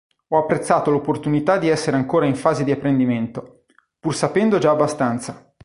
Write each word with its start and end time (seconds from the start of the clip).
Ho 0.29 0.37
apprezzato 0.39 0.89
l'opportunità 0.89 1.59
di 1.59 1.67
essere 1.69 1.95
ancora 1.95 2.25
in 2.25 2.33
fase 2.35 2.63
di 2.63 2.71
apprendimento, 2.71 3.65
pur 3.99 4.15
sapendo 4.15 4.57
già 4.57 4.71
abbastanza. 4.71 5.53